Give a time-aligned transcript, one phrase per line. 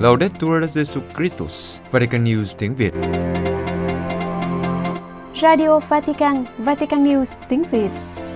[0.00, 2.94] Laudetur Jesu Christus, Vatican News tiếng Việt.
[5.34, 7.88] Radio Vatican, Vatican News tiếng Việt.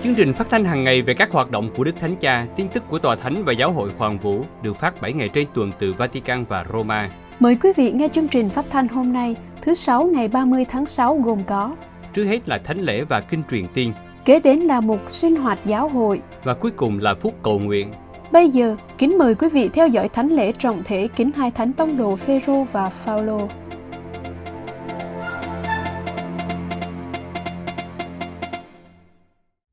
[0.03, 2.67] Chương trình phát thanh hàng ngày về các hoạt động của Đức Thánh Cha, tin
[2.67, 5.71] tức của Tòa Thánh và Giáo hội Hoàng Vũ được phát 7 ngày trên tuần
[5.79, 7.09] từ Vatican và Roma.
[7.39, 10.85] Mời quý vị nghe chương trình phát thanh hôm nay, thứ Sáu ngày 30 tháng
[10.85, 11.75] 6 gồm có
[12.13, 13.93] Trước hết là Thánh lễ và Kinh truyền tiên,
[14.25, 16.21] Kế đến là một sinh hoạt giáo hội.
[16.43, 17.91] và cuối cùng là phút cầu nguyện.
[18.31, 21.73] Bây giờ, kính mời quý vị theo dõi thánh lễ trọng thể kính hai thánh
[21.73, 23.47] tông đồ Phêrô và Phaolô.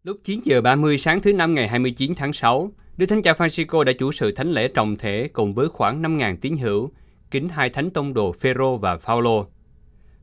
[0.03, 3.85] Lúc 9 giờ 30 sáng thứ năm ngày 29 tháng 6, Đức Thánh Cha Francisco
[3.85, 6.91] đã chủ sự thánh lễ trọng thể cùng với khoảng 5.000 tín hữu,
[7.31, 9.47] kính hai thánh tông đồ Phêrô và Phaolô.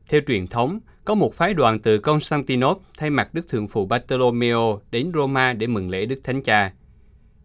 [0.08, 4.80] Theo truyền thống, có một phái đoàn từ Constantinople thay mặt Đức Thượng phụ Bartolomeo
[4.90, 6.72] đến Roma để mừng lễ Đức Thánh Cha.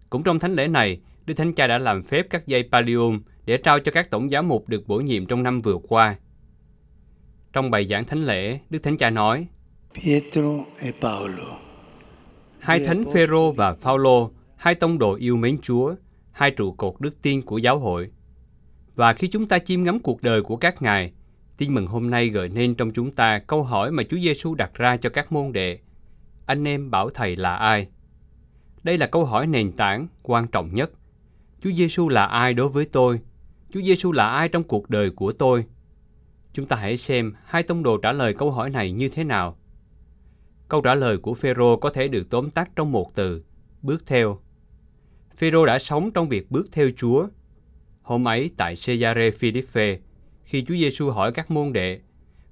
[0.10, 3.58] Cũng trong thánh lễ này, Đức Thánh Cha đã làm phép các dây pallium để
[3.58, 6.16] trao cho các tổng giám mục được bổ nhiệm trong năm vừa qua.
[7.54, 9.48] Trong bài giảng thánh lễ, Đức Thánh Cha nói,
[9.94, 10.42] Pietro
[10.80, 11.60] e Paolo,
[12.60, 15.96] Hai thánh Phêrô và Phaolô, hai tông đồ yêu mến Chúa,
[16.32, 18.10] hai trụ cột đức tin của giáo hội.
[18.96, 21.12] Và khi chúng ta chiêm ngắm cuộc đời của các ngài,
[21.58, 24.74] tin mừng hôm nay gợi nên trong chúng ta câu hỏi mà Chúa Giêsu đặt
[24.74, 25.80] ra cho các môn đệ.
[26.46, 27.88] Anh em bảo thầy là ai?
[28.84, 30.92] Đây là câu hỏi nền tảng quan trọng nhất.
[31.62, 33.20] Chúa Giêsu là ai đối với tôi?
[33.74, 35.66] Chúa Giêsu là ai trong cuộc đời của tôi?
[36.54, 39.58] Chúng ta hãy xem hai tông đồ trả lời câu hỏi này như thế nào.
[40.70, 43.44] Câu trả lời của Phêrô có thể được tóm tắt trong một từ,
[43.82, 44.40] bước theo.
[45.38, 47.28] Phêrô đã sống trong việc bước theo Chúa.
[48.02, 50.00] Hôm ấy tại Caesarea Philippe,
[50.46, 52.00] khi Chúa Giêsu hỏi các môn đệ,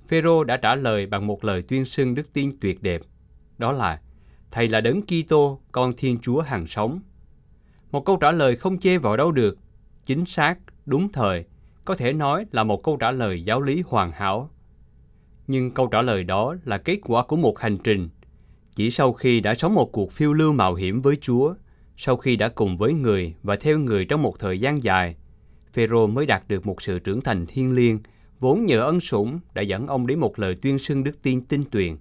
[0.08, 3.02] Phêrô đã trả lời bằng một lời tuyên xưng đức tin tuyệt đẹp.
[3.58, 4.02] Đó là,
[4.52, 6.99] Thầy là Đấng Kitô, con Thiên Chúa hàng sống.
[7.91, 9.58] Một câu trả lời không chê vào đâu được,
[10.05, 10.55] chính xác,
[10.86, 11.45] đúng thời,
[11.86, 14.49] có thể nói là một câu trả lời giáo lý hoàn hảo.
[15.48, 18.10] Nhưng câu trả lời đó là kết quả của một hành trình.
[18.75, 21.54] Chỉ sau khi đã sống một cuộc phiêu lưu mạo hiểm với Chúa,
[21.98, 25.15] sau khi đã cùng với người và theo người trong một thời gian dài,
[25.73, 28.00] Phêrô mới đạt được một sự trưởng thành thiêng liêng,
[28.39, 31.64] vốn nhờ ân sủng đã dẫn ông đến một lời tuyên xưng đức tin tinh
[31.72, 31.98] tuyền.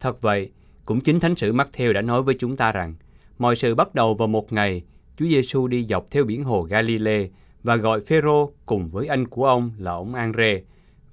[0.00, 0.50] Thật vậy,
[0.84, 2.94] cũng chính Thánh sử Matthew đã nói với chúng ta rằng,
[3.38, 4.82] mọi sự bắt đầu vào một ngày,
[5.16, 7.28] Chúa Giêsu đi dọc theo biển hồ Galilee
[7.62, 10.62] và gọi Phêrô cùng với anh của ông là ông An-rê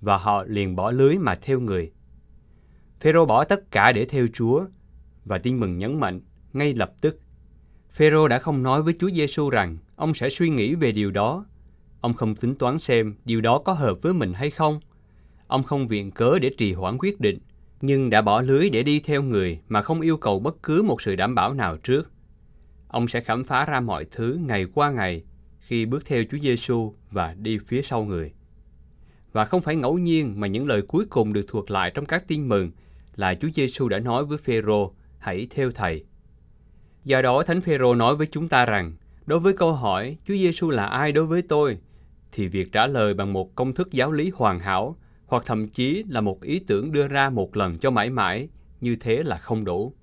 [0.01, 1.91] và họ liền bỏ lưới mà theo người.
[2.99, 4.65] Phêrô bỏ tất cả để theo Chúa
[5.25, 6.21] và tin mừng nhấn mạnh
[6.53, 7.19] ngay lập tức.
[7.91, 11.45] Phêrô đã không nói với Chúa Giêsu rằng ông sẽ suy nghĩ về điều đó.
[12.05, 14.79] Ông không tính toán xem điều đó có hợp với mình hay không.
[15.47, 17.39] Ông không viện cớ để trì hoãn quyết định,
[17.81, 21.01] nhưng đã bỏ lưới để đi theo người mà không yêu cầu bất cứ một
[21.01, 22.11] sự đảm bảo nào trước.
[22.87, 25.23] Ông sẽ khám phá ra mọi thứ ngày qua ngày
[25.59, 28.33] khi bước theo Chúa Giêsu và đi phía sau người.
[29.31, 32.27] Và không phải ngẫu nhiên mà những lời cuối cùng được thuật lại trong các
[32.27, 32.71] tin mừng
[33.15, 36.05] là Chúa Giêsu đã nói với Phêrô, hãy theo thầy.
[37.03, 38.93] Do đó Thánh Phêrô nói với chúng ta rằng,
[39.25, 41.77] đối với câu hỏi Chúa Giêsu là ai đối với tôi,
[42.35, 46.03] thì việc trả lời bằng một công thức giáo lý hoàn hảo hoặc thậm chí
[46.09, 48.47] là một ý tưởng đưa ra một lần cho mãi mãi,
[48.81, 49.93] như thế là không đủ.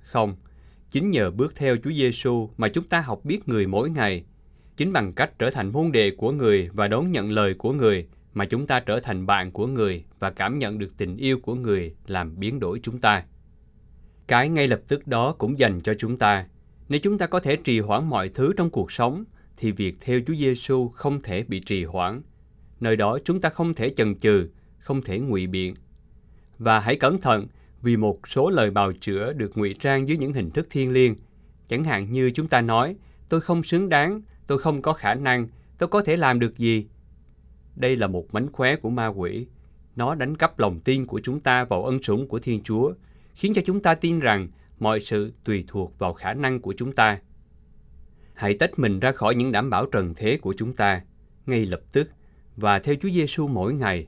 [0.00, 0.36] Không,
[0.90, 4.24] chính nhờ bước theo Chúa Giêsu mà chúng ta học biết người mỗi ngày.
[4.76, 8.08] Chính bằng cách trở thành môn đệ của người và đón nhận lời của người
[8.34, 11.54] mà chúng ta trở thành bạn của người và cảm nhận được tình yêu của
[11.54, 13.24] người làm biến đổi chúng ta.
[14.26, 16.46] Cái ngay lập tức đó cũng dành cho chúng ta.
[16.88, 19.24] Nếu chúng ta có thể trì hoãn mọi thứ trong cuộc sống,
[19.58, 22.22] thì việc theo Chúa Giêsu không thể bị trì hoãn.
[22.80, 24.48] Nơi đó chúng ta không thể chần chừ,
[24.78, 25.74] không thể ngụy biện.
[26.58, 27.46] Và hãy cẩn thận
[27.82, 31.14] vì một số lời bào chữa được ngụy trang dưới những hình thức thiêng liêng.
[31.68, 32.96] Chẳng hạn như chúng ta nói,
[33.28, 35.48] tôi không xứng đáng, tôi không có khả năng,
[35.78, 36.86] tôi có thể làm được gì.
[37.76, 39.46] Đây là một mánh khóe của ma quỷ.
[39.96, 42.92] Nó đánh cắp lòng tin của chúng ta vào ân sủng của Thiên Chúa,
[43.34, 44.48] khiến cho chúng ta tin rằng
[44.78, 47.18] mọi sự tùy thuộc vào khả năng của chúng ta.
[48.38, 51.00] Hãy tách mình ra khỏi những đảm bảo trần thế của chúng ta,
[51.46, 52.10] ngay lập tức,
[52.56, 54.06] và theo Chúa Giêsu mỗi ngày.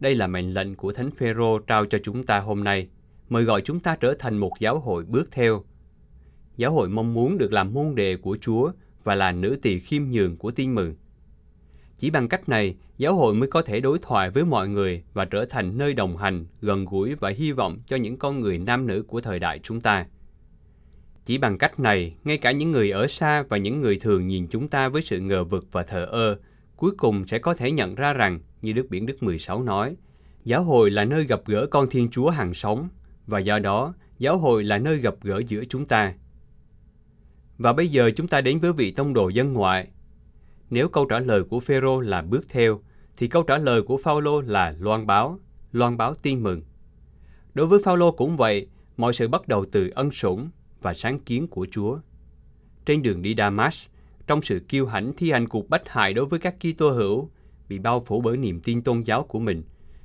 [0.00, 2.88] Đây là mệnh lệnh của Thánh Phêrô trao cho chúng ta hôm nay,
[3.28, 5.64] mời gọi chúng ta trở thành một giáo hội bước theo.
[6.56, 8.70] Giáo hội mong muốn được làm môn đệ của Chúa
[9.04, 10.94] và là nữ tỳ khiêm nhường của tin mừng.
[11.98, 15.24] Chỉ bằng cách này, giáo hội mới có thể đối thoại với mọi người và
[15.24, 18.86] trở thành nơi đồng hành, gần gũi và hy vọng cho những con người nam
[18.86, 20.06] nữ của thời đại chúng ta.
[21.26, 24.46] Chỉ bằng cách này, ngay cả những người ở xa và những người thường nhìn
[24.46, 26.38] chúng ta với sự ngờ vực và thờ ơ,
[26.76, 29.96] cuối cùng sẽ có thể nhận ra rằng, như Đức Biển Đức 16 nói,
[30.44, 32.88] giáo hội là nơi gặp gỡ con Thiên Chúa hàng sống,
[33.26, 36.14] và do đó, giáo hội là nơi gặp gỡ giữa chúng ta.
[37.58, 39.88] Và bây giờ chúng ta đến với vị tông đồ dân ngoại.
[40.70, 42.80] Nếu câu trả lời của Phêrô là bước theo,
[43.16, 45.38] thì câu trả lời của Phaolô là loan báo,
[45.72, 46.62] loan báo tin mừng.
[47.54, 50.50] Đối với Phaolô cũng vậy, mọi sự bắt đầu từ ân sủng
[50.86, 51.98] và sáng kiến của Chúa.
[52.84, 53.86] Trên đường đi Damas,
[54.26, 57.30] trong sự kiêu hãnh thi hành cuộc bách hại đối với các Kitô hữu,
[57.68, 59.62] bị bao phủ bởi niềm tin tôn giáo của mình,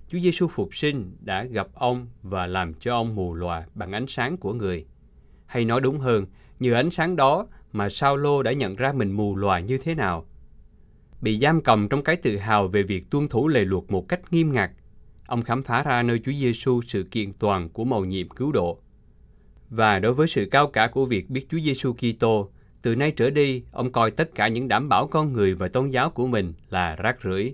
[0.07, 4.05] Chúa Giêsu phục sinh đã gặp ông và làm cho ông mù lòa bằng ánh
[4.07, 4.85] sáng của người.
[5.45, 6.25] Hay nói đúng hơn,
[6.59, 9.95] nhờ ánh sáng đó mà Sao Lô đã nhận ra mình mù lòa như thế
[9.95, 10.25] nào.
[11.21, 14.33] Bị giam cầm trong cái tự hào về việc tuân thủ lề luật một cách
[14.33, 14.71] nghiêm ngặt,
[15.27, 18.81] ông khám phá ra nơi Chúa Giêsu sự kiện toàn của mầu nhiệm cứu độ.
[19.71, 22.49] Và đối với sự cao cả của việc biết Chúa Giêsu Kitô,
[22.81, 25.89] từ nay trở đi, ông coi tất cả những đảm bảo con người và tôn
[25.89, 27.53] giáo của mình là rác rưởi.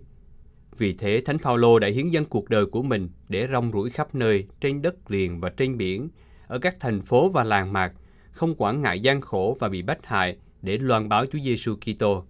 [0.78, 4.16] Vì thế, Thánh Phaolô đã hiến dâng cuộc đời của mình để rong ruổi khắp
[4.16, 6.10] nơi, trên đất liền và trên biển,
[6.48, 7.94] ở các thành phố và làng mạc,
[8.32, 12.24] không quản ngại gian khổ và bị bách hại để loan báo Chúa Giêsu Kitô.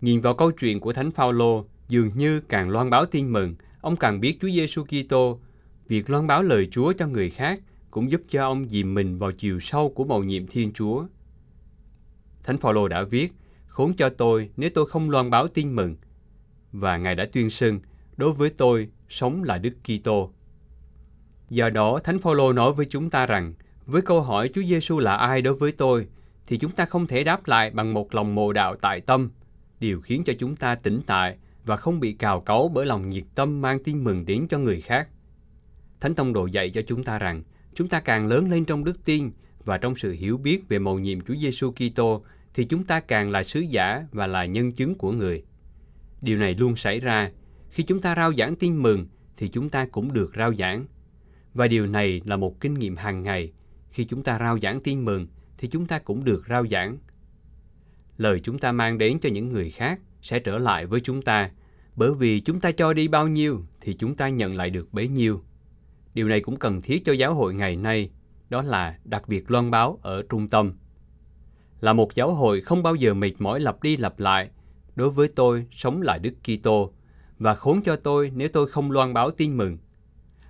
[0.00, 3.96] Nhìn vào câu chuyện của Thánh Phaolô, dường như càng loan báo tin mừng, ông
[3.96, 5.40] càng biết Chúa Giêsu Kitô.
[5.88, 7.60] Việc loan báo lời Chúa cho người khác
[7.92, 11.04] cũng giúp cho ông dìm mình vào chiều sâu của mầu nhiệm Thiên Chúa.
[12.42, 13.32] Thánh Phaolô đã viết,
[13.66, 15.96] khốn cho tôi nếu tôi không loan báo tin mừng.
[16.72, 17.80] Và Ngài đã tuyên xưng,
[18.16, 20.32] đối với tôi, sống là Đức Kitô.
[21.50, 23.54] Do đó, Thánh Phaolô nói với chúng ta rằng,
[23.86, 26.06] với câu hỏi Chúa Giêsu là ai đối với tôi,
[26.46, 29.30] thì chúng ta không thể đáp lại bằng một lòng mồ đạo tại tâm,
[29.80, 33.24] điều khiến cho chúng ta tỉnh tại và không bị cào cấu bởi lòng nhiệt
[33.34, 35.08] tâm mang tin mừng đến cho người khác.
[36.00, 37.42] Thánh Tông Đồ dạy cho chúng ta rằng,
[37.74, 39.30] chúng ta càng lớn lên trong đức tin
[39.64, 42.24] và trong sự hiểu biết về mầu nhiệm Chúa Giêsu Kitô
[42.54, 45.44] thì chúng ta càng là sứ giả và là nhân chứng của người.
[46.20, 47.30] Điều này luôn xảy ra
[47.70, 50.86] khi chúng ta rao giảng tin mừng thì chúng ta cũng được rao giảng.
[51.54, 53.52] Và điều này là một kinh nghiệm hàng ngày.
[53.90, 55.26] Khi chúng ta rao giảng tin mừng
[55.58, 56.98] thì chúng ta cũng được rao giảng.
[58.16, 61.50] Lời chúng ta mang đến cho những người khác sẽ trở lại với chúng ta,
[61.96, 65.08] bởi vì chúng ta cho đi bao nhiêu thì chúng ta nhận lại được bấy
[65.08, 65.42] nhiêu.
[66.14, 68.10] Điều này cũng cần thiết cho giáo hội ngày nay,
[68.50, 70.72] đó là đặc biệt loan báo ở trung tâm.
[71.80, 74.50] Là một giáo hội không bao giờ mệt mỏi lặp đi lặp lại,
[74.96, 76.92] đối với tôi sống lại Đức Kitô
[77.38, 79.78] và khốn cho tôi nếu tôi không loan báo tin mừng.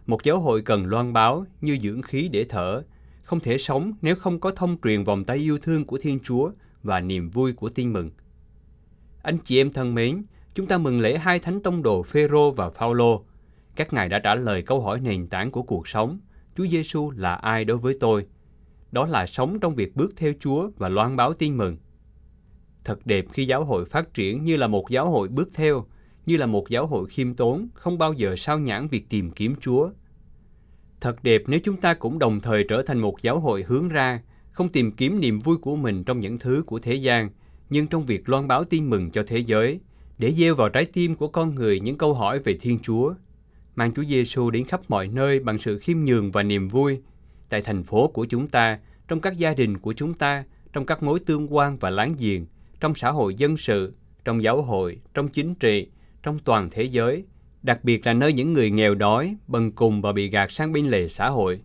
[0.07, 2.83] Một giáo hội cần loan báo như dưỡng khí để thở,
[3.23, 6.51] không thể sống nếu không có thông truyền vòng tay yêu thương của Thiên Chúa
[6.83, 8.11] và niềm vui của tin mừng.
[9.23, 10.23] Anh chị em thân mến,
[10.55, 13.25] chúng ta mừng lễ hai thánh tông đồ Phêrô và Phaolô.
[13.77, 16.19] Các ngài đã trả lời câu hỏi nền tảng của cuộc sống,
[16.57, 18.27] Chúa Giêsu là ai đối với tôi?
[18.93, 21.77] Đó là sống trong việc bước theo Chúa và loan báo tin mừng.
[22.85, 25.85] Thật đẹp khi giáo hội phát triển như là một giáo hội bước theo,
[26.27, 29.55] như là một giáo hội khiêm tốn, không bao giờ sao nhãn việc tìm kiếm
[29.61, 29.91] Chúa.
[31.01, 34.23] Thật đẹp nếu chúng ta cũng đồng thời trở thành một giáo hội hướng ra,
[34.51, 37.31] không tìm kiếm niềm vui của mình trong những thứ của thế gian,
[37.71, 39.81] nhưng trong việc loan báo tin mừng cho thế giới,
[40.19, 43.15] để gieo vào trái tim của con người những câu hỏi về Thiên Chúa.
[43.77, 47.01] Mang Chúa Giêsu đến khắp mọi nơi bằng sự khiêm nhường và niềm vui,
[47.49, 48.79] tại thành phố của chúng ta,
[49.09, 52.47] trong các gia đình của chúng ta, trong các mối tương quan và láng giềng,
[52.81, 55.87] trong xã hội dân sự, trong giáo hội, trong chính trị,
[56.23, 57.25] trong toàn thế giới,
[57.63, 60.87] đặc biệt là nơi những người nghèo đói, bần cùng và bị gạt sang bên
[60.87, 61.61] lề xã hội.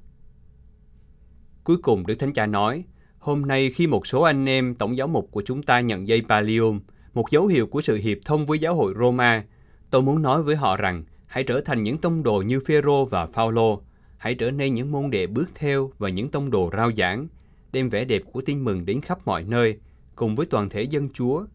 [1.63, 2.83] Cuối cùng Đức Thánh Cha nói,
[3.19, 6.21] hôm nay khi một số anh em tổng giáo mục của chúng ta nhận dây
[6.30, 6.80] Pallium,
[7.14, 9.44] một dấu hiệu của sự hiệp thông với giáo hội Roma,
[9.90, 13.26] tôi muốn nói với họ rằng hãy trở thành những tông đồ như Phêrô và
[13.26, 13.81] Phaolô,
[14.18, 17.28] hãy trở nên những môn đệ bước theo và những tông đồ rao giảng,
[17.72, 19.78] đem vẻ đẹp của tin mừng đến khắp mọi nơi,
[20.16, 21.46] cùng với toàn thể dân Chúa.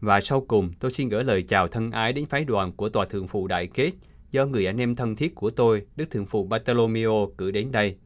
[0.00, 3.04] Và sau cùng, tôi xin gửi lời chào thân ái đến phái đoàn của Tòa
[3.04, 3.92] Thượng Phụ Đại Kết
[4.30, 7.96] do người anh em thân thiết của tôi, Đức Thượng Phụ Bartolomeo, cử đến đây.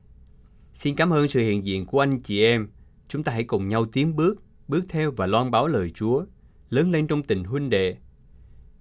[0.74, 2.68] Xin cảm ơn sự hiện diện của anh chị em.
[3.08, 6.24] Chúng ta hãy cùng nhau tiến bước, bước theo và loan báo lời Chúa,
[6.70, 7.96] lớn lên trong tình huynh đệ.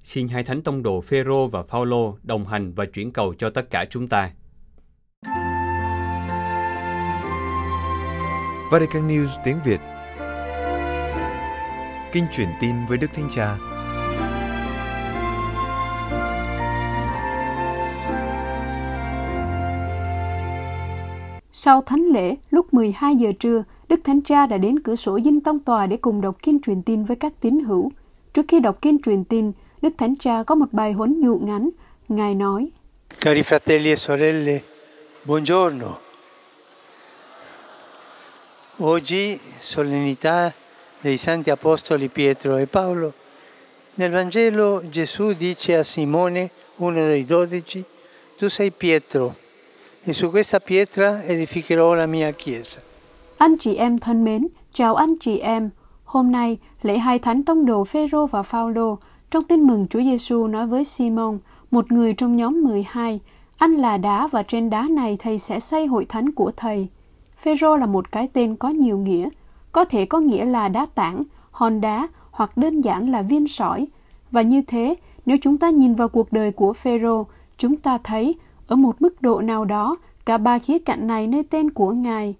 [0.03, 3.69] Xin hai thánh tông đồ Phêrô và Phaolô đồng hành và chuyển cầu cho tất
[3.69, 4.31] cả chúng ta.
[8.71, 9.79] Vatican News tiếng Việt
[12.11, 13.57] Kinh truyền tin với Đức Thánh Cha
[21.51, 25.41] Sau thánh lễ, lúc 12 giờ trưa, Đức Thánh Cha đã đến cửa sổ dinh
[25.41, 27.91] tông tòa để cùng đọc kinh truyền tin với các tín hữu.
[28.33, 31.69] Trước khi đọc kinh truyền tin, Đức Thánh Cha có một bài huấn dụ ngắn.
[32.09, 32.69] Ngài nói,
[33.21, 34.59] Cari fratelli e sorelle,
[35.25, 35.97] buongiorno.
[38.83, 40.51] Oggi, solennità
[41.03, 43.11] dei Santi Apostoli Pietro e Paolo,
[43.97, 47.83] nel Vangelo Gesù dice a Simone, uno dei dodici,
[48.37, 49.35] tu sei Pietro,
[50.03, 52.81] e su questa pietra edificherò la mia chiesa.
[53.37, 55.69] Anh chị em thân mến, chào anh chị em.
[56.05, 58.99] Hôm nay, lễ hai thánh tông đồ Phêrô và Phaolô
[59.31, 61.39] trong tin mừng Chúa Giêsu nói với Simon,
[61.71, 63.19] một người trong nhóm 12,
[63.57, 66.87] anh là đá và trên đá này thầy sẽ xây hội thánh của thầy.
[67.37, 69.29] Phêrô là một cái tên có nhiều nghĩa,
[69.71, 73.87] có thể có nghĩa là đá tảng, hòn đá hoặc đơn giản là viên sỏi.
[74.31, 74.95] Và như thế,
[75.25, 77.25] nếu chúng ta nhìn vào cuộc đời của Phêrô,
[77.57, 78.35] chúng ta thấy
[78.67, 82.35] ở một mức độ nào đó cả ba khía cạnh này nơi tên của Ngài.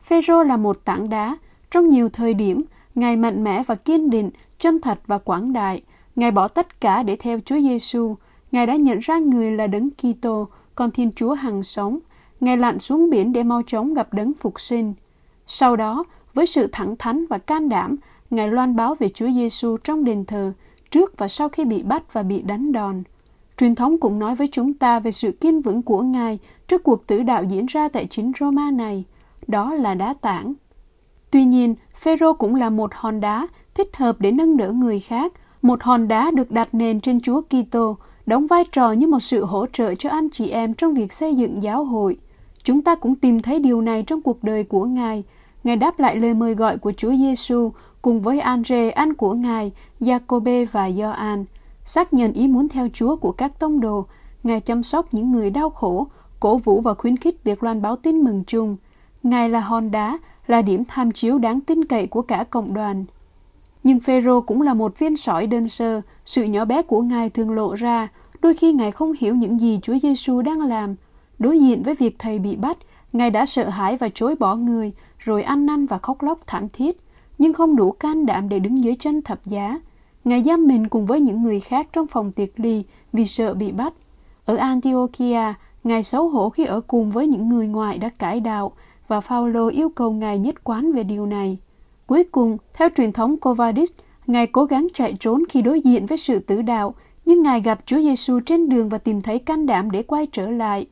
[0.00, 1.36] Phêrô là một tảng đá,
[1.70, 2.64] trong nhiều thời điểm,
[2.94, 5.82] Ngài mạnh mẽ và kiên định, chân thật và quảng đại.
[6.18, 8.14] Ngài bỏ tất cả để theo Chúa Giêsu.
[8.52, 11.98] Ngài đã nhận ra người là đấng Kitô, con Thiên Chúa hằng sống.
[12.40, 14.94] Ngài lặn xuống biển để mau chóng gặp đấng phục sinh.
[15.46, 17.96] Sau đó, với sự thẳng thắn và can đảm,
[18.30, 20.52] Ngài loan báo về Chúa Giêsu trong đền thờ,
[20.90, 23.02] trước và sau khi bị bắt và bị đánh đòn.
[23.58, 27.06] Truyền thống cũng nói với chúng ta về sự kiên vững của Ngài trước cuộc
[27.06, 29.04] tử đạo diễn ra tại chính Roma này.
[29.46, 30.54] Đó là đá tảng.
[31.30, 35.32] Tuy nhiên, Phêrô cũng là một hòn đá thích hợp để nâng đỡ người khác,
[35.62, 37.96] một hòn đá được đặt nền trên Chúa Kitô,
[38.26, 41.34] đóng vai trò như một sự hỗ trợ cho anh chị em trong việc xây
[41.34, 42.16] dựng giáo hội.
[42.62, 45.24] Chúng ta cũng tìm thấy điều này trong cuộc đời của Ngài.
[45.64, 47.72] Ngài đáp lại lời mời gọi của Chúa Giêsu
[48.02, 51.44] cùng với Andre, anh của Ngài, Jacobe và Gioan,
[51.84, 54.06] xác nhận ý muốn theo Chúa của các tông đồ.
[54.42, 56.06] Ngài chăm sóc những người đau khổ,
[56.40, 58.76] cổ vũ và khuyến khích việc loan báo tin mừng chung.
[59.22, 63.04] Ngài là hòn đá, là điểm tham chiếu đáng tin cậy của cả cộng đoàn.
[63.88, 67.50] Nhưng Phêrô cũng là một viên sỏi đơn sơ, sự nhỏ bé của Ngài thường
[67.50, 68.08] lộ ra,
[68.42, 70.94] đôi khi Ngài không hiểu những gì Chúa Giêsu đang làm.
[71.38, 72.78] Đối diện với việc thầy bị bắt,
[73.12, 76.68] Ngài đã sợ hãi và chối bỏ người, rồi ăn năn và khóc lóc thảm
[76.68, 76.96] thiết,
[77.38, 79.80] nhưng không đủ can đảm để đứng dưới chân thập giá.
[80.24, 83.72] Ngài giam mình cùng với những người khác trong phòng tiệc ly vì sợ bị
[83.72, 83.92] bắt.
[84.44, 85.54] Ở Antiochia,
[85.84, 88.72] Ngài xấu hổ khi ở cùng với những người ngoại đã cải đạo
[89.08, 91.58] và Phaolô yêu cầu Ngài nhất quán về điều này.
[92.08, 93.92] Cuối cùng, theo truyền thống Covadis,
[94.26, 97.78] Ngài cố gắng chạy trốn khi đối diện với sự tử đạo, nhưng Ngài gặp
[97.86, 100.86] Chúa Giêsu trên đường và tìm thấy can đảm để quay trở lại.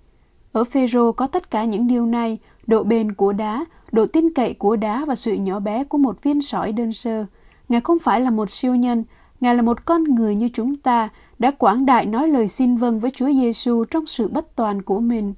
[0.53, 4.55] Ở Phêrô có tất cả những điều này, độ bền của đá, độ tin cậy
[4.55, 7.27] của đá và sự nhỏ bé của một viên sỏi đơn sơ.
[7.69, 9.05] Ngài không phải là một siêu nhân,
[9.41, 11.09] Ngài là một con người như chúng ta,
[11.39, 15.01] đã quảng đại nói lời xin vâng với Chúa Giêsu trong sự bất toàn của
[15.01, 15.35] mình.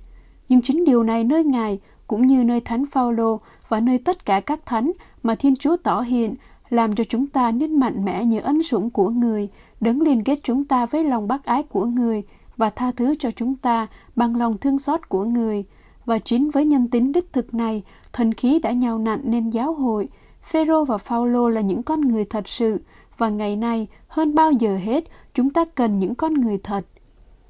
[0.48, 4.40] Nhưng chính điều này nơi Ngài cũng như nơi Thánh Phaolô và nơi tất cả
[4.40, 6.34] các thánh mà Thiên Chúa tỏ hiện
[6.70, 9.48] làm cho chúng ta nên mạnh mẽ như ân sủng của người,
[9.80, 12.22] đấng liên kết chúng ta với lòng bác ái của người
[12.56, 13.86] và tha thứ cho chúng ta
[14.16, 15.64] bằng lòng thương xót của người.
[16.04, 19.74] Và chính với nhân tính đích thực này, thần khí đã nhào nặn nên giáo
[19.74, 20.08] hội.
[20.42, 22.80] Phêrô và Phaolô là những con người thật sự,
[23.18, 26.86] và ngày nay hơn bao giờ hết chúng ta cần những con người thật.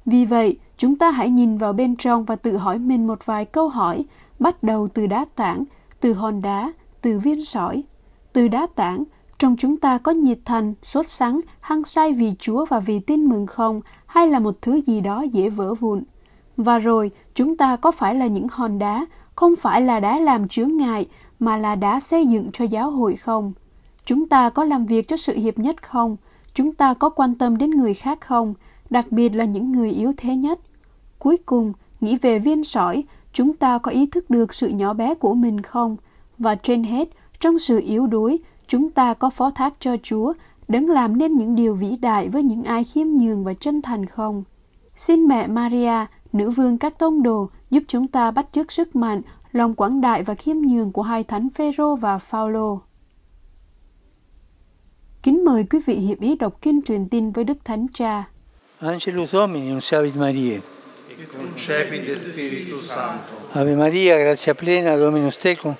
[0.05, 3.45] Vì vậy, chúng ta hãy nhìn vào bên trong và tự hỏi mình một vài
[3.45, 4.05] câu hỏi,
[4.39, 5.63] bắt đầu từ đá tảng,
[5.99, 7.83] từ hòn đá, từ viên sỏi.
[8.33, 9.03] Từ đá tảng,
[9.39, 13.25] trong chúng ta có nhiệt thành, sốt sắng, hăng say vì Chúa và vì tin
[13.25, 16.03] mừng không, hay là một thứ gì đó dễ vỡ vụn.
[16.57, 19.05] Và rồi, chúng ta có phải là những hòn đá,
[19.35, 21.07] không phải là đá làm chướng ngại,
[21.39, 23.53] mà là đá xây dựng cho giáo hội không?
[24.05, 26.17] Chúng ta có làm việc cho sự hiệp nhất không?
[26.53, 28.53] Chúng ta có quan tâm đến người khác không?
[28.89, 30.59] Đặc biệt là những người yếu thế nhất.
[31.19, 35.15] Cuối cùng, nghĩ về viên sỏi, chúng ta có ý thức được sự nhỏ bé
[35.15, 35.97] của mình không?
[36.37, 37.09] Và trên hết,
[37.39, 40.33] trong sự yếu đuối, chúng ta có phó thác cho Chúa
[40.67, 44.05] đấng làm nên những điều vĩ đại với những ai khiêm nhường và chân thành
[44.05, 44.43] không?
[44.95, 49.21] Xin mẹ Maria, nữ vương các tông đồ, giúp chúng ta bắt chước sức mạnh,
[49.51, 52.79] lòng quảng đại và khiêm nhường của hai thánh Phêrô và Phaolô.
[55.23, 58.29] Kính mời quý vị hiệp ý đọc kinh truyền tin với Đức Thánh Cha.
[58.79, 59.79] Angelus Domini, un
[60.15, 60.59] Maria.
[61.21, 63.33] Et concepit Spiritus Sancto.
[63.53, 65.75] Ave Maria, gratia plena, Dominus tecum,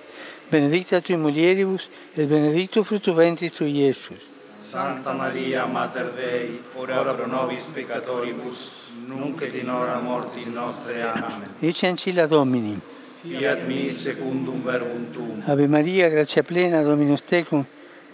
[0.50, 4.18] benedicta tui mulieribus, et benedictus fructus ventris tui, Iesus.
[4.60, 11.02] Santa Maria, Mater Dei, ora pro nobis peccatoribus, nunc et in hora mortis nostre.
[11.02, 11.56] Amen.
[11.62, 12.78] Ecce ancilla Domini.
[13.22, 15.44] Fiat mi secundum verbum tuum.
[15.46, 17.66] Ave Maria, gratia plena, Dominus tecum,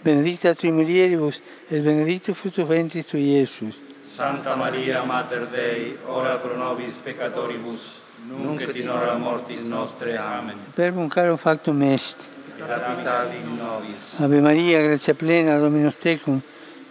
[0.02, 3.85] benedicta tui mulieribus, et benedictus fructus ventris tui, Iesus.
[4.06, 10.16] Santa Maria, Mater Dei, ora pro nobis peccatoribus, nunc et in hora mortis nostre.
[10.16, 10.56] Amen.
[10.74, 12.28] Verbum caro factum est.
[12.56, 14.14] Capitavi nobis.
[14.18, 16.40] Ave Maria, gratia plena, Dominus tecum,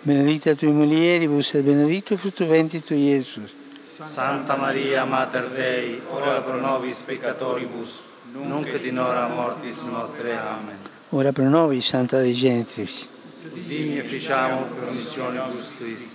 [0.03, 3.49] benedicta tui mulieribus, et benedictus fructus ventris tui, Iesus.
[3.83, 8.01] Santa Maria, Mater Dei, ora pro nobis peccatoribus,
[8.33, 10.37] nunc et in hora mortis nostre.
[10.37, 10.77] Amen.
[11.09, 13.07] Ora pro nobis, Santa Dei Genitrix.
[13.53, 16.14] Dimi efficiamo promissione Ius Christi.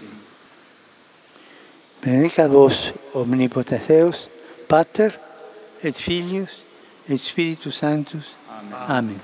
[2.02, 4.28] Benedica vos omnipotens Deus,
[4.68, 5.10] Pater
[5.82, 6.62] et Filius
[7.08, 8.34] et Spiritus Sanctus.
[8.48, 8.74] Amen.
[8.88, 9.20] Amen.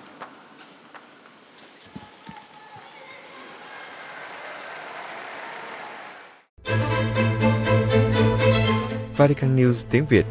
[9.17, 10.27] Vatican News tiếng Việt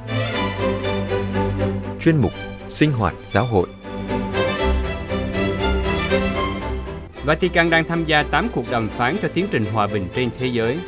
[2.00, 2.32] Chuyên mục
[2.70, 3.68] Sinh hoạt giáo hội
[7.24, 10.48] Vatican đang tham gia 8 cuộc đàm phán cho tiến trình hòa bình trên thế
[10.48, 10.80] giới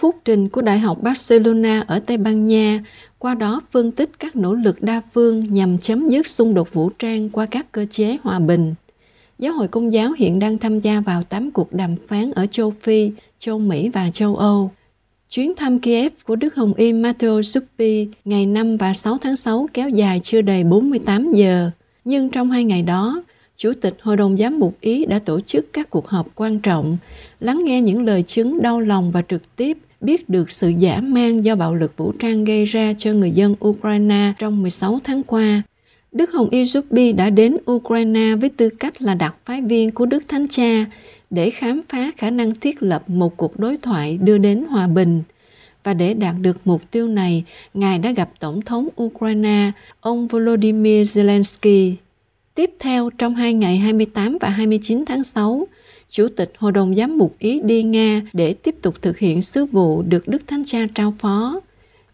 [0.00, 2.84] phúc trình của Đại học Barcelona ở Tây Ban Nha,
[3.18, 6.90] qua đó phân tích các nỗ lực đa phương nhằm chấm dứt xung đột vũ
[6.98, 8.74] trang qua các cơ chế hòa bình.
[9.38, 12.70] Giáo hội Công giáo hiện đang tham gia vào 8 cuộc đàm phán ở châu
[12.80, 14.70] Phi, châu Mỹ và châu Âu.
[15.30, 19.68] Chuyến thăm Kiev của Đức Hồng Y Matteo Zuppi ngày 5 và 6 tháng 6
[19.74, 21.70] kéo dài chưa đầy 48 giờ.
[22.04, 23.22] Nhưng trong hai ngày đó,
[23.56, 26.96] Chủ tịch Hội đồng Giám mục Ý đã tổ chức các cuộc họp quan trọng,
[27.40, 31.42] lắng nghe những lời chứng đau lòng và trực tiếp biết được sự giả man
[31.42, 35.62] do bạo lực vũ trang gây ra cho người dân Ukraine trong 16 tháng qua.
[36.12, 40.06] Đức Hồng Y Zuppi đã đến Ukraine với tư cách là đặc phái viên của
[40.06, 40.84] Đức Thánh Cha
[41.30, 45.22] để khám phá khả năng thiết lập một cuộc đối thoại đưa đến hòa bình.
[45.84, 51.18] Và để đạt được mục tiêu này, Ngài đã gặp Tổng thống Ukraine, ông Volodymyr
[51.18, 51.94] Zelensky.
[52.54, 55.66] Tiếp theo, trong hai ngày 28 và 29 tháng 6,
[56.10, 59.66] Chủ tịch Hội đồng Giám mục Ý đi Nga để tiếp tục thực hiện sứ
[59.66, 61.60] vụ được Đức Thánh Cha trao phó.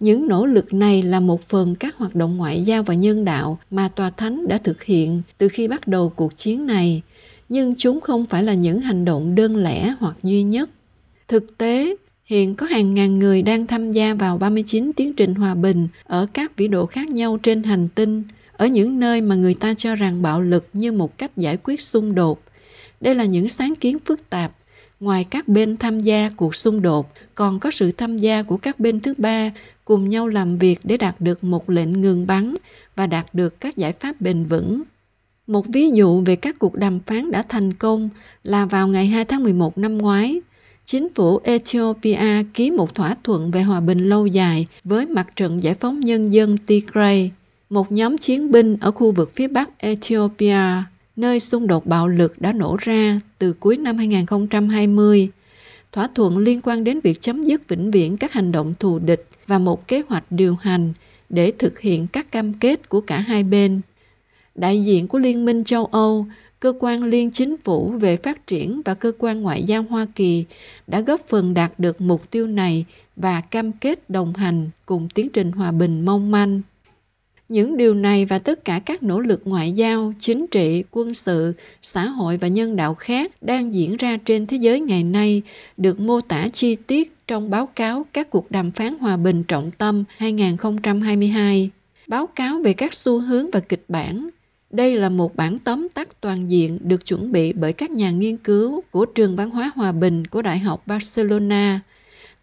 [0.00, 3.58] Những nỗ lực này là một phần các hoạt động ngoại giao và nhân đạo
[3.70, 7.02] mà Tòa Thánh đã thực hiện từ khi bắt đầu cuộc chiến này,
[7.48, 10.70] nhưng chúng không phải là những hành động đơn lẻ hoặc duy nhất.
[11.28, 15.54] Thực tế, hiện có hàng ngàn người đang tham gia vào 39 tiến trình hòa
[15.54, 18.22] bình ở các vĩ độ khác nhau trên hành tinh,
[18.52, 21.80] ở những nơi mà người ta cho rằng bạo lực như một cách giải quyết
[21.80, 22.40] xung đột.
[23.00, 24.52] Đây là những sáng kiến phức tạp.
[25.00, 28.80] Ngoài các bên tham gia cuộc xung đột, còn có sự tham gia của các
[28.80, 29.50] bên thứ ba
[29.84, 32.54] cùng nhau làm việc để đạt được một lệnh ngừng bắn
[32.96, 34.82] và đạt được các giải pháp bền vững.
[35.46, 38.08] Một ví dụ về các cuộc đàm phán đã thành công
[38.42, 40.40] là vào ngày 2 tháng 11 năm ngoái,
[40.84, 45.62] chính phủ Ethiopia ký một thỏa thuận về hòa bình lâu dài với Mặt trận
[45.62, 47.30] Giải phóng Nhân dân Tigray,
[47.70, 50.58] một nhóm chiến binh ở khu vực phía bắc Ethiopia,
[51.16, 55.28] nơi xung đột bạo lực đã nổ ra từ cuối năm 2020.
[55.92, 59.28] Thỏa thuận liên quan đến việc chấm dứt vĩnh viễn các hành động thù địch
[59.46, 60.92] và một kế hoạch điều hành
[61.28, 63.80] để thực hiện các cam kết của cả hai bên.
[64.54, 66.26] Đại diện của Liên minh châu Âu,
[66.60, 70.44] cơ quan liên chính phủ về phát triển và cơ quan ngoại giao Hoa Kỳ
[70.86, 72.84] đã góp phần đạt được mục tiêu này
[73.16, 76.60] và cam kết đồng hành cùng tiến trình hòa bình mong manh.
[77.48, 81.52] Những điều này và tất cả các nỗ lực ngoại giao, chính trị, quân sự,
[81.82, 85.42] xã hội và nhân đạo khác đang diễn ra trên thế giới ngày nay
[85.76, 89.70] được mô tả chi tiết trong báo cáo các cuộc đàm phán hòa bình trọng
[89.70, 91.70] tâm 2022.
[92.06, 94.28] Báo cáo về các xu hướng và kịch bản.
[94.70, 98.36] Đây là một bản tóm tắt toàn diện được chuẩn bị bởi các nhà nghiên
[98.36, 101.80] cứu của Trường Văn hóa Hòa bình của Đại học Barcelona.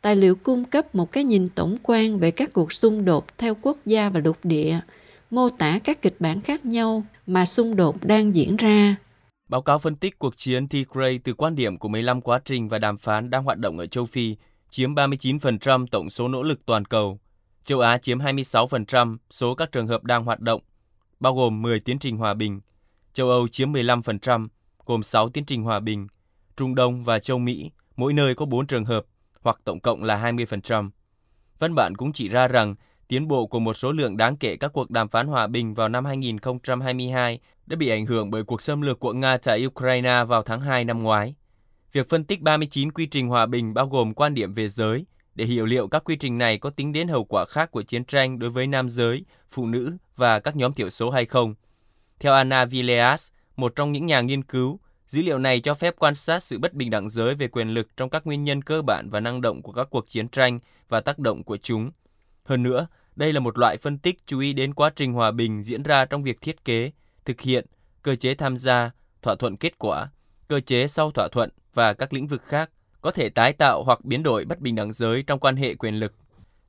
[0.01, 3.55] Tài liệu cung cấp một cái nhìn tổng quan về các cuộc xung đột theo
[3.61, 4.79] quốc gia và lục địa,
[5.31, 8.95] mô tả các kịch bản khác nhau mà xung đột đang diễn ra.
[9.49, 12.79] Báo cáo phân tích cuộc chiến Tigray từ quan điểm của 15 quá trình và
[12.79, 14.35] đàm phán đang hoạt động ở châu Phi
[14.69, 17.19] chiếm 39% tổng số nỗ lực toàn cầu.
[17.65, 20.61] Châu Á chiếm 26% số các trường hợp đang hoạt động,
[21.19, 22.61] bao gồm 10 tiến trình hòa bình.
[23.13, 24.47] Châu Âu chiếm 15%,
[24.85, 26.07] gồm 6 tiến trình hòa bình.
[26.57, 29.05] Trung Đông và châu Mỹ, mỗi nơi có 4 trường hợp,
[29.41, 30.89] hoặc tổng cộng là 20%.
[31.59, 32.75] Văn bản cũng chỉ ra rằng
[33.07, 35.89] tiến bộ của một số lượng đáng kể các cuộc đàm phán hòa bình vào
[35.89, 40.43] năm 2022 đã bị ảnh hưởng bởi cuộc xâm lược của Nga tại Ukraine vào
[40.43, 41.35] tháng 2 năm ngoái.
[41.91, 45.45] Việc phân tích 39 quy trình hòa bình bao gồm quan điểm về giới, để
[45.45, 48.39] hiểu liệu các quy trình này có tính đến hậu quả khác của chiến tranh
[48.39, 51.55] đối với nam giới, phụ nữ và các nhóm thiểu số hay không.
[52.19, 54.79] Theo Anna Villeas, một trong những nhà nghiên cứu,
[55.11, 57.97] dữ liệu này cho phép quan sát sự bất bình đẳng giới về quyền lực
[57.97, 61.01] trong các nguyên nhân cơ bản và năng động của các cuộc chiến tranh và
[61.01, 61.91] tác động của chúng.
[62.43, 65.63] Hơn nữa, đây là một loại phân tích chú ý đến quá trình hòa bình
[65.63, 66.91] diễn ra trong việc thiết kế,
[67.25, 67.65] thực hiện,
[68.01, 70.09] cơ chế tham gia, thỏa thuận kết quả,
[70.47, 72.69] cơ chế sau thỏa thuận và các lĩnh vực khác
[73.01, 75.95] có thể tái tạo hoặc biến đổi bất bình đẳng giới trong quan hệ quyền
[75.95, 76.13] lực.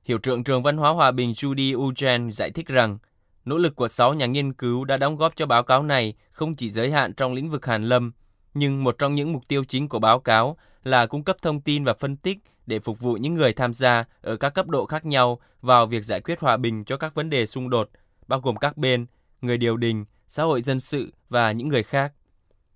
[0.04, 2.98] Hiệu trưởng trường văn hóa hòa bình Judy Ugen giải thích rằng,
[3.44, 6.56] nỗ lực của 6 nhà nghiên cứu đã đóng góp cho báo cáo này không
[6.56, 8.12] chỉ giới hạn trong lĩnh vực hàn lâm,
[8.54, 11.84] nhưng một trong những mục tiêu chính của báo cáo là cung cấp thông tin
[11.84, 15.06] và phân tích để phục vụ những người tham gia ở các cấp độ khác
[15.06, 17.90] nhau vào việc giải quyết hòa bình cho các vấn đề xung đột,
[18.28, 19.06] bao gồm các bên,
[19.40, 22.12] người điều đình, xã hội dân sự và những người khác.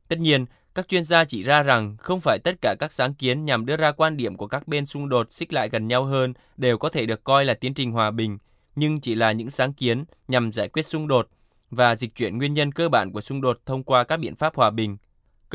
[0.08, 3.44] Tất nhiên, các chuyên gia chỉ ra rằng không phải tất cả các sáng kiến
[3.44, 6.34] nhằm đưa ra quan điểm của các bên xung đột xích lại gần nhau hơn
[6.56, 8.38] đều có thể được coi là tiến trình hòa bình,
[8.76, 11.28] nhưng chỉ là những sáng kiến nhằm giải quyết xung đột
[11.70, 14.56] và dịch chuyển nguyên nhân cơ bản của xung đột thông qua các biện pháp
[14.56, 14.96] hòa bình.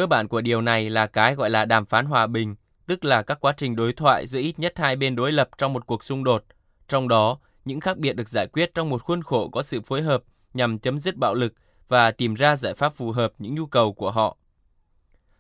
[0.02, 2.56] Cơ bản của điều này là cái gọi là đàm phán hòa bình,
[2.88, 5.74] tức là các quá trình đối thoại giữa ít nhất hai bên đối lập trong
[5.74, 6.44] một cuộc xung đột.
[6.88, 10.02] Trong đó, những khác biệt được giải quyết trong một khuôn khổ có sự phối
[10.02, 11.54] hợp nhằm chấm dứt bạo lực
[11.88, 14.38] và tìm ra giải pháp phù hợp những nhu cầu của họ.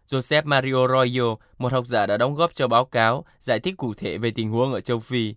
[0.07, 3.93] Joseph Mario Royo, một học giả đã đóng góp cho báo cáo, giải thích cụ
[3.93, 5.35] thể về tình huống ở châu Phi.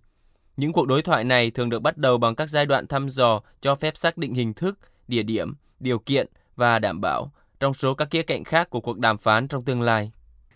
[0.57, 3.41] Những cuộc đối thoại này thường được bắt đầu bằng các giai đoạn thăm dò
[3.61, 7.33] cho phép xác định hình thức, địa điểm, điều kiện và đảm bảo
[7.65, 10.11] trong số các khía cạnh khác của cuộc đàm phán trong tương lai.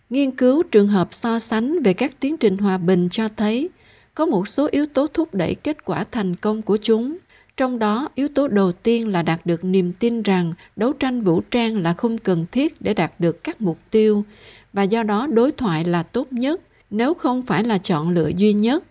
[0.09, 3.69] Nghiên cứu trường hợp so sánh về các tiến trình hòa bình cho thấy
[4.13, 7.17] có một số yếu tố thúc đẩy kết quả thành công của chúng.
[7.57, 11.41] Trong đó, yếu tố đầu tiên là đạt được niềm tin rằng đấu tranh vũ
[11.51, 14.23] trang là không cần thiết để đạt được các mục tiêu
[14.73, 18.53] và do đó đối thoại là tốt nhất nếu không phải là chọn lựa duy
[18.53, 18.83] nhất.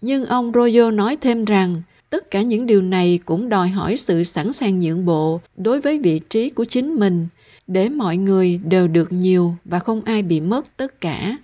[0.00, 4.24] Nhưng ông Royo nói thêm rằng tất cả những điều này cũng đòi hỏi sự
[4.24, 7.28] sẵn sàng nhượng bộ đối với vị trí của chính mình
[7.66, 11.36] để mọi người đều được nhiều và không ai bị mất tất cả.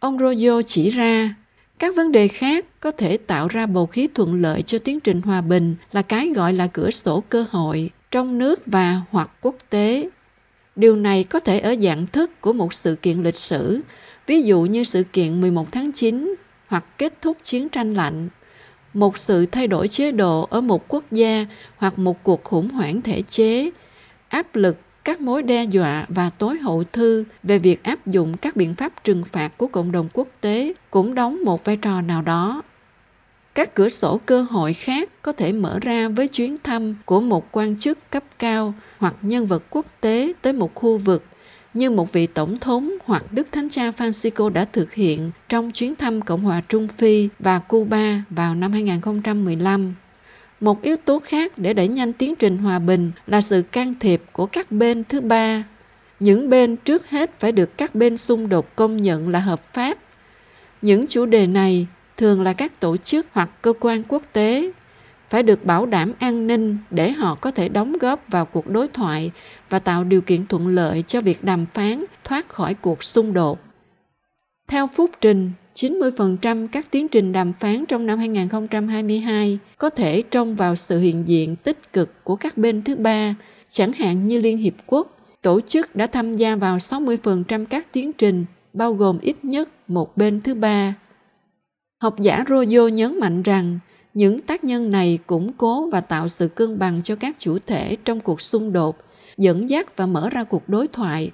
[0.00, 1.34] Ông Royo chỉ ra
[1.78, 5.22] các vấn đề khác có thể tạo ra bầu khí thuận lợi cho tiến trình
[5.22, 9.56] hòa bình là cái gọi là cửa sổ cơ hội trong nước và hoặc quốc
[9.70, 10.08] tế.
[10.76, 13.80] Điều này có thể ở dạng thức của một sự kiện lịch sử,
[14.26, 16.34] ví dụ như sự kiện 11 tháng 9
[16.66, 18.28] hoặc kết thúc chiến tranh lạnh,
[18.94, 23.02] một sự thay đổi chế độ ở một quốc gia hoặc một cuộc khủng hoảng
[23.02, 23.70] thể chế,
[24.28, 24.76] áp lực
[25.10, 29.04] các mối đe dọa và tối hậu thư về việc áp dụng các biện pháp
[29.04, 32.62] trừng phạt của cộng đồng quốc tế cũng đóng một vai trò nào đó
[33.54, 37.52] các cửa sổ cơ hội khác có thể mở ra với chuyến thăm của một
[37.52, 41.24] quan chức cấp cao hoặc nhân vật quốc tế tới một khu vực
[41.74, 45.96] như một vị tổng thống hoặc Đức Thánh Cha Francisco đã thực hiện trong chuyến
[45.96, 49.94] thăm Cộng hòa Trung Phi và Cuba vào năm 2015.
[50.60, 54.22] Một yếu tố khác để đẩy nhanh tiến trình hòa bình là sự can thiệp
[54.32, 55.64] của các bên thứ ba.
[56.20, 59.98] Những bên trước hết phải được các bên xung đột công nhận là hợp pháp.
[60.82, 64.70] Những chủ đề này thường là các tổ chức hoặc cơ quan quốc tế
[65.30, 68.88] phải được bảo đảm an ninh để họ có thể đóng góp vào cuộc đối
[68.88, 69.30] thoại
[69.70, 73.60] và tạo điều kiện thuận lợi cho việc đàm phán thoát khỏi cuộc xung đột.
[74.68, 80.56] Theo phúc trình, 90% các tiến trình đàm phán trong năm 2022 có thể trông
[80.56, 83.34] vào sự hiện diện tích cực của các bên thứ ba,
[83.68, 88.12] chẳng hạn như Liên Hiệp Quốc, tổ chức đã tham gia vào 60% các tiến
[88.12, 90.94] trình, bao gồm ít nhất một bên thứ ba.
[92.02, 93.78] Học giả Royo nhấn mạnh rằng
[94.14, 97.96] những tác nhân này củng cố và tạo sự cân bằng cho các chủ thể
[98.04, 98.96] trong cuộc xung đột,
[99.36, 101.30] dẫn dắt và mở ra cuộc đối thoại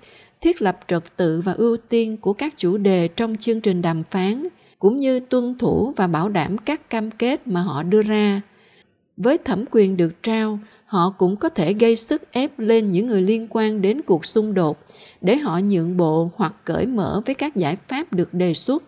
[0.46, 4.02] thiết lập trật tự và ưu tiên của các chủ đề trong chương trình đàm
[4.10, 8.40] phán, cũng như tuân thủ và bảo đảm các cam kết mà họ đưa ra.
[9.16, 13.22] Với thẩm quyền được trao, họ cũng có thể gây sức ép lên những người
[13.22, 14.78] liên quan đến cuộc xung đột
[15.20, 18.82] để họ nhượng bộ hoặc cởi mở với các giải pháp được đề xuất.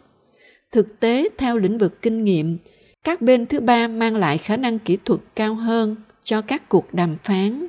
[0.72, 2.58] Thực tế, theo lĩnh vực kinh nghiệm,
[3.04, 6.94] các bên thứ ba mang lại khả năng kỹ thuật cao hơn cho các cuộc
[6.94, 7.66] đàm phán.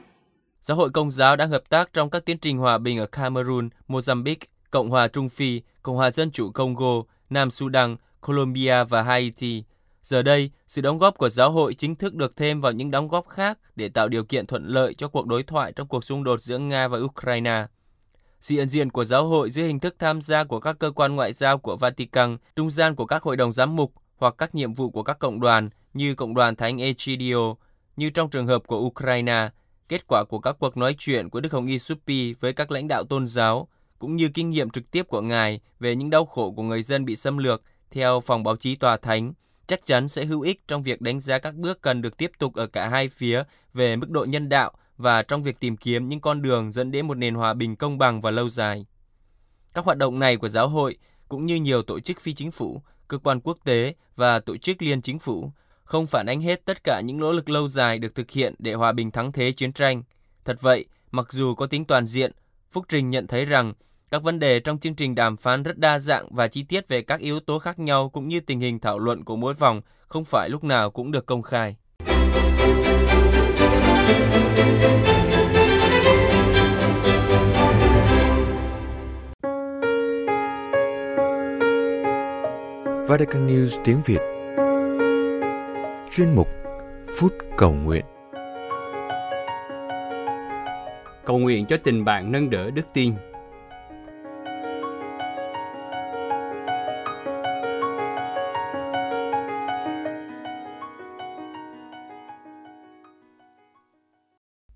[0.69, 3.69] Giáo hội Công giáo đang hợp tác trong các tiến trình hòa bình ở Cameroon,
[3.87, 9.63] Mozambique, Cộng hòa Trung Phi, Cộng hòa Dân chủ Congo, Nam Sudan, Colombia và Haiti.
[10.03, 13.07] Giờ đây, sự đóng góp của giáo hội chính thức được thêm vào những đóng
[13.07, 16.23] góp khác để tạo điều kiện thuận lợi cho cuộc đối thoại trong cuộc xung
[16.23, 17.65] đột giữa Nga và Ukraine.
[18.39, 21.15] Sự hiện diện của giáo hội dưới hình thức tham gia của các cơ quan
[21.15, 24.73] ngoại giao của Vatican, trung gian của các hội đồng giám mục hoặc các nhiệm
[24.73, 27.55] vụ của các cộng đoàn như Cộng đoàn Thánh Egidio,
[27.95, 29.49] như trong trường hợp của Ukraine,
[29.89, 32.87] kết quả của các cuộc nói chuyện của Đức Hồng Y Suppi với các lãnh
[32.87, 33.67] đạo tôn giáo,
[33.99, 37.05] cũng như kinh nghiệm trực tiếp của Ngài về những đau khổ của người dân
[37.05, 39.33] bị xâm lược theo phòng báo chí tòa thánh,
[39.67, 42.55] chắc chắn sẽ hữu ích trong việc đánh giá các bước cần được tiếp tục
[42.55, 46.21] ở cả hai phía về mức độ nhân đạo và trong việc tìm kiếm những
[46.21, 48.85] con đường dẫn đến một nền hòa bình công bằng và lâu dài.
[49.73, 50.97] Các hoạt động này của giáo hội
[51.27, 54.81] cũng như nhiều tổ chức phi chính phủ, cơ quan quốc tế và tổ chức
[54.81, 55.51] liên chính phủ
[55.89, 58.73] không phản ánh hết tất cả những nỗ lực lâu dài được thực hiện để
[58.73, 60.03] hòa bình thắng thế chiến tranh.
[60.45, 62.31] Thật vậy, mặc dù có tính toàn diện,
[62.71, 63.73] Phúc Trình nhận thấy rằng
[64.11, 67.01] các vấn đề trong chương trình đàm phán rất đa dạng và chi tiết về
[67.01, 70.25] các yếu tố khác nhau cũng như tình hình thảo luận của mỗi vòng không
[70.25, 71.75] phải lúc nào cũng được công khai.
[83.07, 84.38] Vatican News tiếng Việt
[86.11, 86.47] chuyên mục
[87.17, 88.05] Phút Cầu Nguyện.
[91.25, 93.13] Cầu nguyện cho tình bạn nâng đỡ đức tin.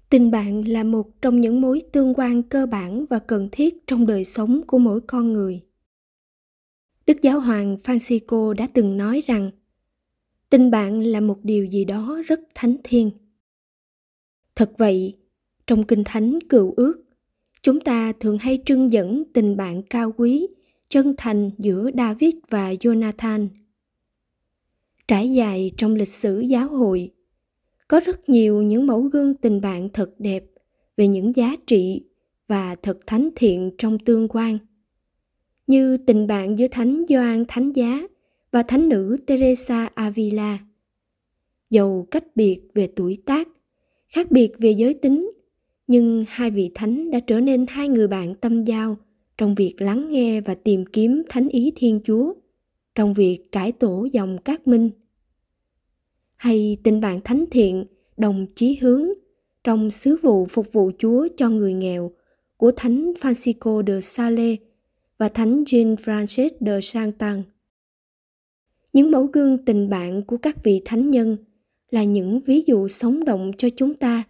[0.09, 4.05] Tình bạn là một trong những mối tương quan cơ bản và cần thiết trong
[4.07, 5.61] đời sống của mỗi con người.
[7.07, 9.51] Đức Giáo hoàng Francisco đã từng nói rằng
[10.53, 13.11] tình bạn là một điều gì đó rất thánh thiêng.
[14.55, 15.17] Thật vậy,
[15.67, 17.03] trong Kinh Thánh Cựu Ước,
[17.61, 20.47] chúng ta thường hay trưng dẫn tình bạn cao quý,
[20.89, 23.47] chân thành giữa David và Jonathan.
[25.07, 27.11] Trải dài trong lịch sử giáo hội,
[27.87, 30.45] có rất nhiều những mẫu gương tình bạn thật đẹp
[30.97, 32.03] về những giá trị
[32.47, 34.57] và thật thánh thiện trong tương quan
[35.67, 38.07] như tình bạn giữa thánh Gioan Thánh Giá
[38.53, 40.59] và thánh nữ Teresa Avila.
[41.69, 43.47] Dầu cách biệt về tuổi tác,
[44.07, 45.31] khác biệt về giới tính,
[45.87, 48.97] nhưng hai vị thánh đã trở nên hai người bạn tâm giao
[49.37, 52.33] trong việc lắng nghe và tìm kiếm thánh ý Thiên Chúa,
[52.95, 54.89] trong việc cải tổ dòng các minh.
[56.35, 57.85] Hay tình bạn thánh thiện,
[58.17, 59.07] đồng chí hướng
[59.63, 62.11] trong sứ vụ phục vụ Chúa cho người nghèo
[62.57, 64.59] của Thánh Francisco de Sales
[65.17, 67.43] và Thánh Jean Francis de Santan.
[68.93, 71.37] Những mẫu gương tình bạn của các vị thánh nhân
[71.91, 74.23] là những ví dụ sống động cho chúng ta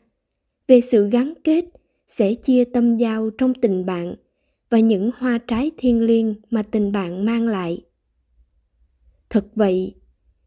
[0.68, 1.66] về sự gắn kết,
[2.08, 4.16] sẽ chia tâm giao trong tình bạn
[4.70, 7.82] và những hoa trái thiêng liêng mà tình bạn mang lại.
[9.30, 9.96] Thật vậy,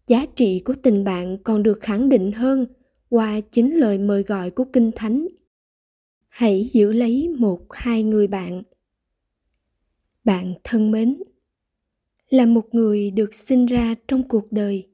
[0.07, 2.67] giá trị của tình bạn còn được khẳng định hơn
[3.09, 5.27] qua chính lời mời gọi của Kinh Thánh.
[6.29, 8.63] Hãy giữ lấy một hai người bạn.
[10.25, 11.23] Bạn thân mến,
[12.31, 14.89] là một người được sinh ra trong cuộc đời.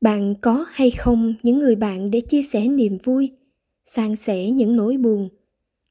[0.00, 3.32] Bạn có hay không những người bạn để chia sẻ niềm vui,
[3.84, 5.28] san sẻ những nỗi buồn,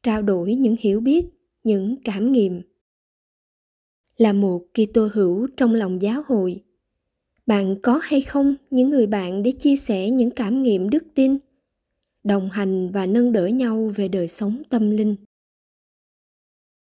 [0.03, 1.25] trao đổi những hiểu biết,
[1.63, 2.61] những cảm nghiệm.
[4.17, 6.63] Là một Kitô hữu trong lòng giáo hội,
[7.45, 11.37] bạn có hay không những người bạn để chia sẻ những cảm nghiệm đức tin
[12.23, 15.15] đồng hành và nâng đỡ nhau về đời sống tâm linh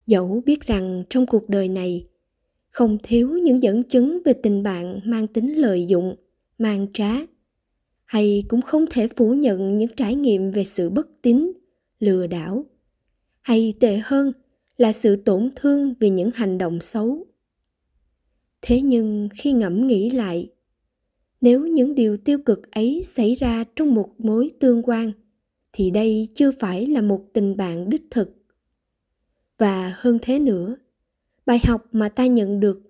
[0.06, 2.08] dẫu biết rằng trong cuộc đời này
[2.72, 6.16] không thiếu những dẫn chứng về tình bạn mang tính lợi dụng,
[6.58, 7.16] mang trá.
[8.06, 11.52] Hay cũng không thể phủ nhận những trải nghiệm về sự bất tín,
[12.00, 12.66] lừa đảo.
[13.42, 14.32] Hay tệ hơn
[14.78, 17.26] là sự tổn thương vì những hành động xấu.
[18.62, 20.50] Thế nhưng khi ngẫm nghĩ lại,
[21.42, 25.12] nếu những điều tiêu cực ấy xảy ra trong một mối tương quan,
[25.74, 28.30] thì đây chưa phải là một tình bạn đích thực.
[29.58, 30.76] Và hơn thế nữa
[31.46, 32.82] bài học mà ta nhận được.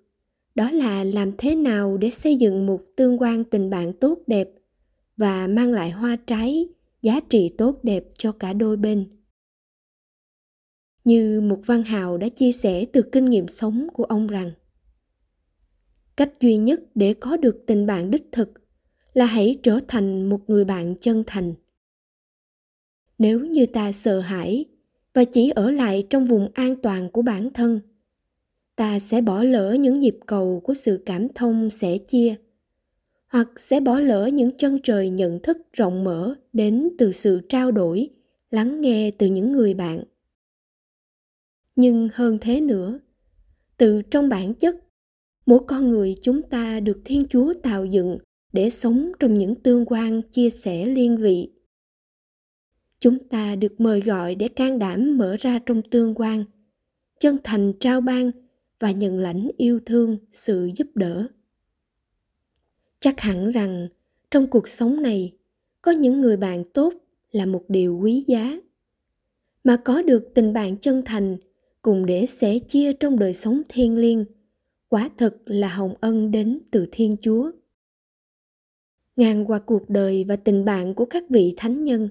[0.54, 4.48] Đó là làm thế nào để xây dựng một tương quan tình bạn tốt đẹp
[5.16, 6.68] và mang lại hoa trái,
[7.02, 9.08] giá trị tốt đẹp cho cả đôi bên.
[11.04, 14.52] Như một văn hào đã chia sẻ từ kinh nghiệm sống của ông rằng,
[16.16, 18.52] cách duy nhất để có được tình bạn đích thực
[19.14, 21.54] là hãy trở thành một người bạn chân thành.
[23.18, 24.64] Nếu như ta sợ hãi
[25.14, 27.80] và chỉ ở lại trong vùng an toàn của bản thân
[28.82, 32.34] ta sẽ bỏ lỡ những nhịp cầu của sự cảm thông sẻ chia,
[33.26, 37.70] hoặc sẽ bỏ lỡ những chân trời nhận thức rộng mở đến từ sự trao
[37.70, 38.10] đổi,
[38.50, 40.04] lắng nghe từ những người bạn.
[41.76, 43.00] Nhưng hơn thế nữa,
[43.76, 44.76] từ trong bản chất,
[45.46, 48.18] mỗi con người chúng ta được thiên chúa tạo dựng
[48.52, 51.50] để sống trong những tương quan chia sẻ liên vị.
[53.00, 56.44] Chúng ta được mời gọi để can đảm mở ra trong tương quan,
[57.20, 58.30] chân thành trao ban
[58.82, 61.26] và nhận lãnh yêu thương, sự giúp đỡ.
[63.00, 63.88] Chắc hẳn rằng,
[64.30, 65.32] trong cuộc sống này,
[65.82, 66.94] có những người bạn tốt
[67.30, 68.56] là một điều quý giá,
[69.64, 71.36] mà có được tình bạn chân thành
[71.82, 74.24] cùng để sẻ chia trong đời sống thiêng liêng,
[74.88, 77.50] quả thực là hồng ân đến từ thiên chúa.
[79.16, 82.08] Ngang qua cuộc đời và tình bạn của các vị thánh nhân,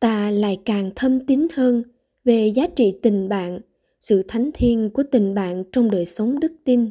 [0.00, 1.82] ta lại càng thâm tín hơn
[2.24, 3.60] về giá trị tình bạn
[4.08, 6.90] sự thánh thiêng của tình bạn trong đời sống đức tin.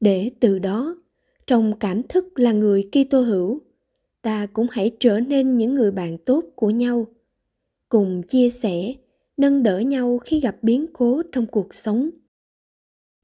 [0.00, 0.96] Để từ đó,
[1.46, 3.60] trong cảm thức là người Kitô hữu,
[4.22, 7.06] ta cũng hãy trở nên những người bạn tốt của nhau,
[7.88, 8.94] cùng chia sẻ,
[9.36, 12.10] nâng đỡ nhau khi gặp biến cố trong cuộc sống.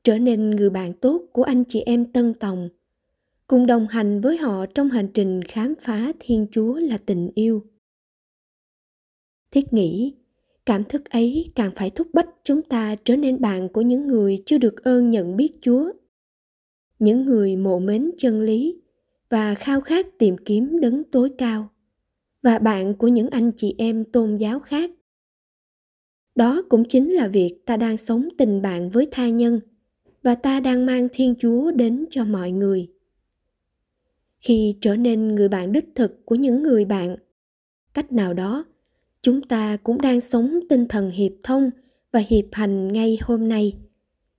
[0.05, 2.69] Trở nên người bạn tốt của anh chị em tân tòng,
[3.47, 7.67] cùng đồng hành với họ trong hành trình khám phá thiên chúa là tình yêu.
[9.51, 10.18] Thiết nghĩ
[10.69, 14.43] cảm thức ấy càng phải thúc bách chúng ta trở nên bạn của những người
[14.47, 15.93] chưa được ơn nhận biết chúa.
[16.99, 18.81] Những người mộ mến chân lý
[19.29, 21.71] và khao khát tìm kiếm đấng tối cao
[22.43, 24.91] và bạn của những anh chị em tôn giáo khác.
[26.35, 29.61] Đó cũng chính là việc ta đang sống tình bạn với tha nhân
[30.23, 32.89] và ta đang mang thiên chúa đến cho mọi người.
[34.41, 37.17] Khi trở nên người bạn đích thực của những người bạn,
[37.95, 38.65] cách nào đó
[39.23, 41.71] chúng ta cũng đang sống tinh thần hiệp thông
[42.13, 43.79] và hiệp hành ngay hôm nay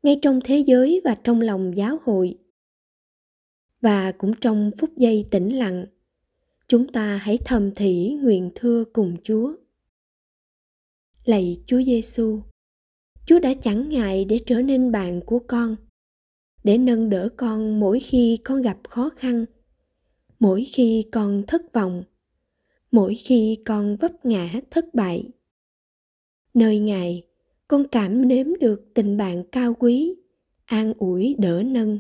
[0.04, 2.38] ngay trong thế giới và trong lòng giáo hội.
[3.82, 5.86] Và cũng trong phút giây tĩnh lặng,
[6.68, 9.54] chúng ta hãy thầm thỉ nguyện thưa cùng Chúa.
[11.26, 12.42] Lạy Chúa Giêsu,
[13.26, 15.76] Chúa đã chẳng ngại để trở nên bạn của con,
[16.64, 19.46] để nâng đỡ con mỗi khi con gặp khó khăn,
[20.40, 22.04] mỗi khi con thất vọng,
[22.92, 25.30] mỗi khi con vấp ngã thất bại.
[26.54, 27.24] Nơi Ngài,
[27.68, 30.16] con cảm nếm được tình bạn cao quý,
[30.66, 32.00] an ủi đỡ nâng.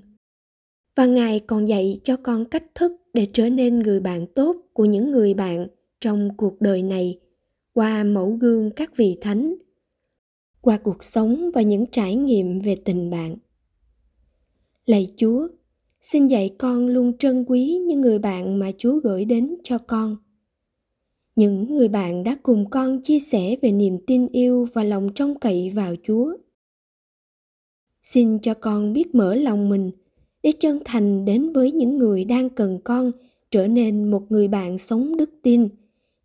[0.95, 4.85] Và Ngài còn dạy cho con cách thức để trở nên người bạn tốt của
[4.85, 5.67] những người bạn
[6.01, 7.19] trong cuộc đời này
[7.73, 9.55] qua mẫu gương các vị thánh
[10.61, 13.35] qua cuộc sống và những trải nghiệm về tình bạn
[14.85, 15.47] lạy chúa
[16.01, 20.17] xin dạy con luôn trân quý những người bạn mà chúa gửi đến cho con
[21.39, 25.39] những người bạn đã cùng con chia sẻ về niềm tin yêu và lòng trông
[25.39, 26.37] cậy vào chúa.
[28.03, 29.91] Xin cho con biết mở lòng mình
[30.43, 33.11] để chân thành đến với những người đang cần con
[33.51, 35.69] trở nên một người bạn sống đức tin,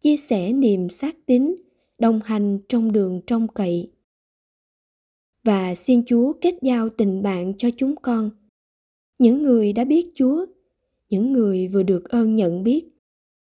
[0.00, 1.55] chia sẻ niềm xác tín,
[1.98, 3.90] đồng hành trong đường trông cậy.
[5.44, 8.31] Và xin chúa kết giao tình bạn cho chúng con.
[9.18, 10.46] Những người đã biết chúa,
[11.11, 12.93] những người vừa được ơn nhận biết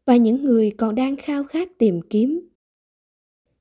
[0.07, 2.49] và những người còn đang khao khát tìm kiếm.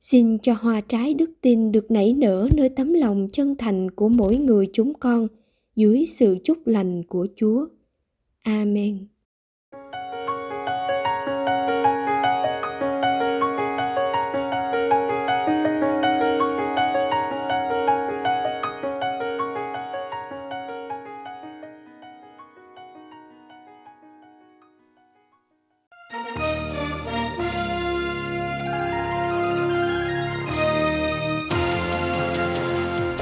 [0.02, 4.10] Xin cho hoa trái đức tin được nảy nở nơi tấm lòng chân thành của
[4.10, 5.28] mỗi người chúng con
[5.76, 7.68] dưới sự chúc lành của chúa.
[8.42, 9.08] Amen.